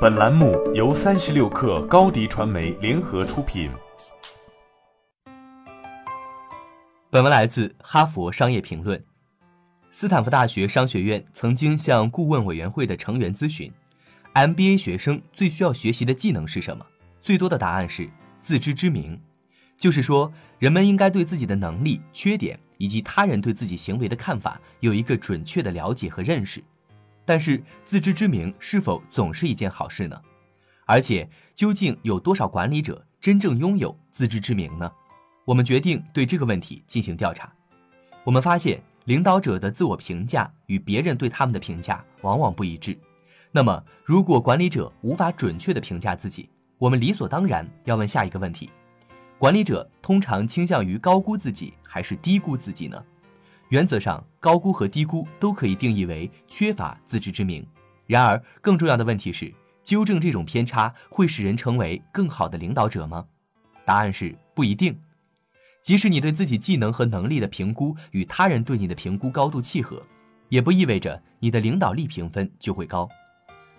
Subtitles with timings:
[0.00, 3.68] 本栏目由三十六氪高低传媒联合出品。
[7.10, 8.96] 本文来自《哈佛商业评论》。
[9.90, 13.72] 斯坦福大学商学院曾经向顾问委员会的成员咨询
[14.34, 16.86] ：MBA 学生最需要学习的技能是什么？
[17.20, 18.08] 最多的答案是
[18.40, 19.20] 自知之明，
[19.76, 26.62] 就是说，人们应该对自己的能力、缺点以及他人对自己行为的看法有一个准确的了解和认识。
[27.28, 30.18] 但是，自知之明是否总是一件好事呢？
[30.86, 34.90] 而且，究竟有多少管理者真正拥有自知之明呢？
[35.44, 37.52] 我们决定对这个问题进行调查。
[38.24, 42.98] 我们发现，领导者的自我评价与别人对他们的评价往往不一致。
[43.52, 48.70] 那么，如果管理者无法准确地评价自己，我们理所当然要问下一个问题：
[49.36, 53.04] 管理者通常倾向于高估自己还是低估自己呢？
[53.68, 57.66] 原则上，高估和低估都可以定义为缺乏自知之明。
[58.06, 63.26] 然而，更重要的问题是，纠正这种偏差会使人成为更好的领导者吗？
[63.84, 64.98] 答案是不一定。
[65.82, 70.02] 即使你对自己技能和能力的评估与他人对你的评估高度契合，
[70.48, 73.08] 也不意味着你的领导力评分就会高。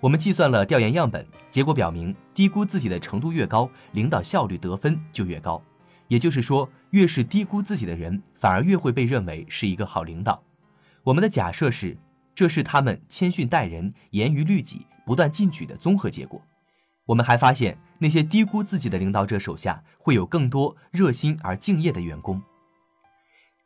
[0.00, 5.62] 我们计算了调研样本，结果表明，低估自己的程度越高，领导效率得分就越高。
[6.14, 10.40] 也就是说，越是低估自己的人，反而越会被认为是一个好领导。
[11.02, 11.98] 我们的假设是，
[12.36, 16.40] 这是他们谦逊待人、严于律己、不断进取的综合结果。
[17.04, 22.40] 我们还发现，那些低估自己的领导者手下会有更多热心而敬业的员工。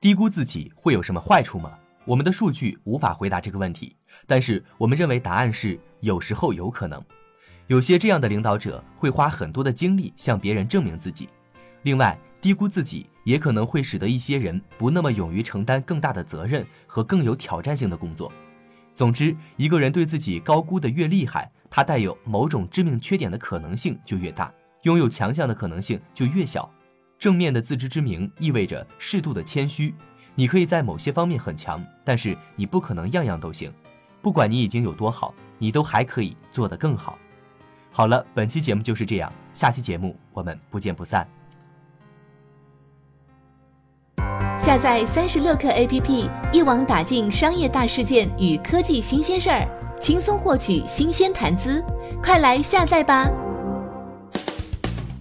[0.00, 1.78] 低估自己会有什么坏处吗？
[2.06, 3.94] 我们的数据无法回答这个问题，
[4.26, 7.04] 但是我们认为答案是有时候有可能。
[7.66, 11.28] 有些这样的领导者会花很多的精力向别人证明自己。
[11.82, 18.32] 另外，低估自己也可能会使得一些人不那么勇于承担更大的责任和更有挑战性的工作。
[18.94, 26.68] 总之，一个人对自己高估的越厉害，他带有某种致命缺点的可能性就越大，拥有强项的可能性就越小。
[27.18, 29.94] 正面的自知之明意味着适度的谦虚。
[30.34, 33.72] 你可以在某些方面很强，但是你不可能样样都行。
[34.22, 37.18] 不管你已经有多好，你都还可以做得更好。
[37.90, 41.37] 好了，本期节目就是这样，下期节目我们不见不散。
[44.68, 49.66] 下载三十六课 APP，一网打尽商业大事件与科技新鲜事儿，
[49.98, 51.82] 轻松获取新鲜谈资。
[52.22, 53.30] 快来下载吧！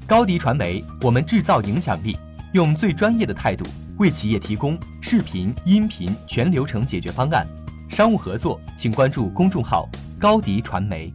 [0.06, 2.18] 高迪传媒，我们制造影响力，
[2.52, 3.66] 用最专业的态度
[4.00, 7.48] 为企业提供视频、音频全流程解决方案。
[7.88, 9.88] 商务合作，请关注公众号
[10.20, 11.10] 高迪传媒。